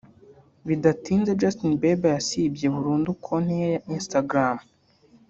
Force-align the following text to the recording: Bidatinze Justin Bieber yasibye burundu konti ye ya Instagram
Bidatinze 0.67 1.31
Justin 1.41 1.71
Bieber 1.81 2.11
yasibye 2.17 2.67
burundu 2.75 3.09
konti 3.23 3.53
ye 3.61 3.67
ya 3.75 3.81
Instagram 3.95 4.57